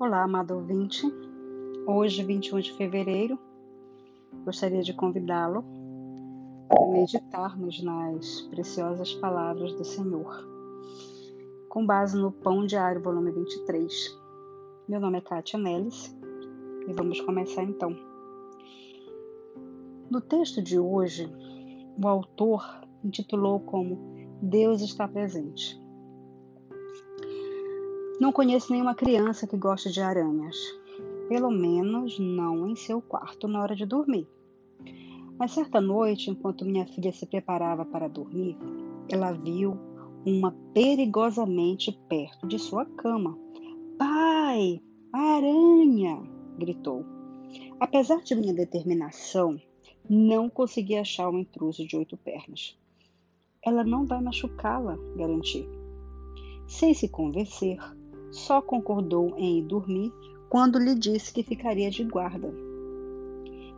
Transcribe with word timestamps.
Olá, 0.00 0.22
amado 0.22 0.54
ouvinte. 0.54 1.02
Hoje, 1.86 2.24
21 2.24 2.60
de 2.60 2.72
fevereiro, 2.72 3.38
gostaria 4.46 4.82
de 4.82 4.94
convidá-lo 4.94 5.62
a 6.70 6.90
meditarmos 6.90 7.82
nas 7.82 8.40
preciosas 8.48 9.12
palavras 9.16 9.74
do 9.74 9.84
Senhor, 9.84 10.42
com 11.68 11.84
base 11.84 12.16
no 12.16 12.32
Pão 12.32 12.64
Diário, 12.64 13.02
volume 13.02 13.30
23. 13.30 14.18
Meu 14.88 15.00
nome 15.00 15.18
é 15.18 15.20
Kátia 15.20 15.58
Nelis 15.58 16.16
e 16.88 16.92
vamos 16.94 17.20
começar 17.20 17.62
então. 17.62 17.94
No 20.10 20.22
texto 20.22 20.62
de 20.62 20.78
hoje, 20.78 21.30
o 22.02 22.08
autor 22.08 22.64
intitulou 23.04 23.60
como 23.60 23.98
Deus 24.40 24.80
está 24.80 25.06
presente. 25.06 25.78
Não 28.20 28.32
conheço 28.32 28.70
nenhuma 28.70 28.94
criança 28.94 29.46
que 29.46 29.56
goste 29.56 29.90
de 29.90 30.02
aranhas, 30.02 30.54
pelo 31.26 31.50
menos 31.50 32.18
não 32.18 32.68
em 32.68 32.76
seu 32.76 33.00
quarto 33.00 33.48
na 33.48 33.62
hora 33.62 33.74
de 33.74 33.86
dormir. 33.86 34.28
Mas 35.38 35.52
certa 35.52 35.80
noite, 35.80 36.30
enquanto 36.30 36.66
minha 36.66 36.86
filha 36.86 37.10
se 37.14 37.24
preparava 37.24 37.82
para 37.82 38.08
dormir, 38.08 38.58
ela 39.10 39.32
viu 39.32 39.74
uma 40.26 40.54
perigosamente 40.74 41.98
perto 42.10 42.46
de 42.46 42.58
sua 42.58 42.84
cama. 42.84 43.38
Pai, 43.98 44.82
aranha! 45.10 46.22
gritou. 46.58 47.06
Apesar 47.80 48.20
de 48.22 48.34
minha 48.34 48.52
determinação, 48.52 49.58
não 50.06 50.50
consegui 50.50 50.96
achar 50.96 51.30
um 51.30 51.38
intruso 51.38 51.86
de 51.86 51.96
oito 51.96 52.18
pernas. 52.18 52.78
Ela 53.64 53.82
não 53.82 54.04
vai 54.04 54.20
machucá-la, 54.20 54.98
garanti. 55.16 55.66
Sem 56.66 56.92
se 56.92 57.08
convencer, 57.08 57.78
só 58.30 58.62
concordou 58.62 59.34
em 59.36 59.58
ir 59.58 59.62
dormir 59.62 60.12
quando 60.48 60.78
lhe 60.78 60.94
disse 60.94 61.32
que 61.32 61.42
ficaria 61.42 61.90
de 61.90 62.04
guarda. 62.04 62.52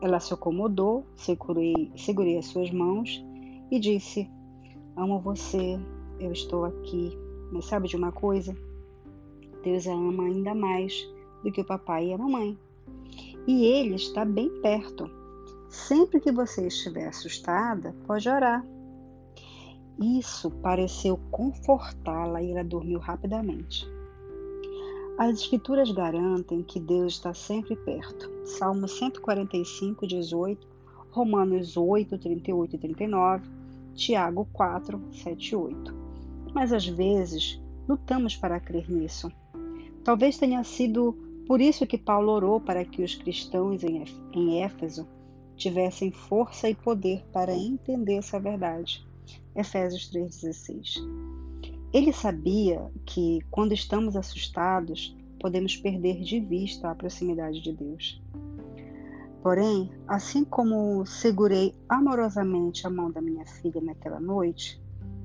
Ela 0.00 0.20
se 0.20 0.34
acomodou, 0.34 1.06
segurei, 1.14 1.90
segurei 1.96 2.38
as 2.38 2.46
suas 2.46 2.70
mãos 2.70 3.24
e 3.70 3.78
disse: 3.78 4.30
Amo 4.96 5.20
você, 5.20 5.78
eu 6.20 6.32
estou 6.32 6.64
aqui. 6.64 7.16
Mas 7.52 7.66
sabe 7.66 7.88
de 7.88 7.96
uma 7.96 8.12
coisa? 8.12 8.56
Deus 9.62 9.86
a 9.86 9.92
ama 9.92 10.24
ainda 10.24 10.54
mais 10.54 11.08
do 11.42 11.50
que 11.50 11.60
o 11.60 11.64
papai 11.64 12.08
e 12.08 12.12
a 12.12 12.18
mamãe. 12.18 12.58
E 13.46 13.64
ele 13.64 13.94
está 13.94 14.24
bem 14.24 14.50
perto. 14.60 15.08
Sempre 15.68 16.20
que 16.20 16.32
você 16.32 16.66
estiver 16.66 17.08
assustada, 17.08 17.94
pode 18.06 18.28
orar. 18.28 18.66
Isso 19.98 20.50
pareceu 20.50 21.18
confortá-la 21.30 22.42
e 22.42 22.50
ela 22.50 22.64
dormiu 22.64 22.98
rapidamente. 22.98 23.95
As 25.18 25.40
Escrituras 25.40 25.90
garantem 25.90 26.62
que 26.62 26.78
Deus 26.78 27.14
está 27.14 27.32
sempre 27.32 27.74
perto. 27.74 28.30
Salmo 28.44 28.86
145, 28.86 30.06
18, 30.06 30.68
Romanos 31.10 31.74
8, 31.74 32.18
38 32.18 32.76
e 32.76 32.78
39, 32.78 33.48
Tiago 33.94 34.46
4, 34.52 35.02
7 35.12 35.48
e 35.48 35.56
8. 35.56 35.94
Mas 36.52 36.70
às 36.70 36.86
vezes 36.86 37.58
lutamos 37.88 38.36
para 38.36 38.60
crer 38.60 38.90
nisso. 38.90 39.32
Talvez 40.04 40.36
tenha 40.36 40.62
sido 40.62 41.16
por 41.46 41.62
isso 41.62 41.86
que 41.86 41.96
Paulo 41.96 42.32
orou 42.32 42.60
para 42.60 42.84
que 42.84 43.02
os 43.02 43.14
cristãos 43.14 43.82
em 43.82 44.62
Éfeso 44.62 45.08
tivessem 45.56 46.12
força 46.12 46.68
e 46.68 46.74
poder 46.74 47.24
para 47.32 47.56
entender 47.56 48.16
essa 48.16 48.38
verdade. 48.38 49.02
Efésios 49.54 50.10
3,16. 50.12 50.98
Ele 51.92 52.12
sabia 52.12 52.90
que, 53.04 53.40
quando 53.50 53.72
estamos 53.72 54.16
assustados, 54.16 55.16
podemos 55.40 55.76
perder 55.76 56.20
de 56.20 56.40
vista 56.40 56.90
a 56.90 56.94
proximidade 56.94 57.60
de 57.60 57.72
Deus. 57.72 58.20
Porém, 59.42 59.90
assim 60.08 60.44
como 60.44 61.06
segurei 61.06 61.74
amorosamente 61.88 62.86
a 62.86 62.90
mão 62.90 63.10
da 63.10 63.20
minha 63.20 63.46
filha 63.46 63.80
naquela 63.80 64.18
noite, 64.18 64.82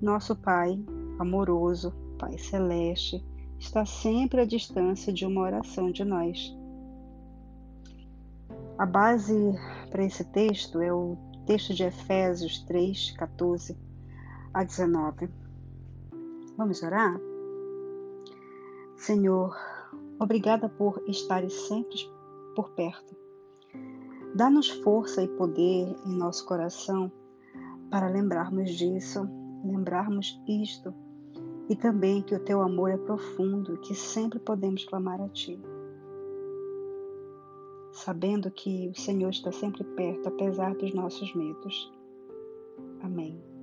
nosso 0.00 0.36
Pai, 0.36 0.78
amoroso, 1.18 1.92
Pai 2.18 2.38
Celeste, 2.38 3.24
está 3.58 3.84
sempre 3.84 4.40
à 4.40 4.44
distância 4.44 5.12
de 5.12 5.26
uma 5.26 5.40
oração 5.40 5.90
de 5.90 6.04
nós. 6.04 6.56
A 8.78 8.86
base 8.86 9.34
para 9.90 10.04
esse 10.04 10.24
texto 10.24 10.80
é 10.80 10.92
o 10.92 11.16
texto 11.46 11.74
de 11.74 11.82
Efésios 11.82 12.60
3, 12.60 13.12
14 13.12 13.76
a 14.52 14.62
19 14.62 15.43
Vamos 16.56 16.82
orar? 16.82 17.20
Senhor, 18.96 19.56
obrigada 20.20 20.68
por 20.68 21.02
estares 21.08 21.52
sempre 21.52 21.96
por 22.54 22.70
perto. 22.70 23.16
Dá-nos 24.34 24.70
força 24.70 25.22
e 25.22 25.28
poder 25.28 25.96
em 26.06 26.16
nosso 26.16 26.44
coração 26.46 27.10
para 27.90 28.08
lembrarmos 28.08 28.70
disso, 28.70 29.28
lembrarmos 29.64 30.40
isto 30.48 30.94
e 31.68 31.76
também 31.76 32.22
que 32.22 32.34
o 32.34 32.40
teu 32.40 32.60
amor 32.60 32.90
é 32.90 32.96
profundo 32.96 33.74
e 33.74 33.78
que 33.78 33.94
sempre 33.94 34.38
podemos 34.38 34.84
clamar 34.84 35.20
a 35.20 35.28
ti. 35.28 35.60
Sabendo 37.92 38.50
que 38.50 38.88
o 38.88 38.94
Senhor 38.98 39.30
está 39.30 39.52
sempre 39.52 39.84
perto, 39.84 40.28
apesar 40.28 40.74
dos 40.74 40.92
nossos 40.92 41.34
medos. 41.34 41.92
Amém. 43.00 43.53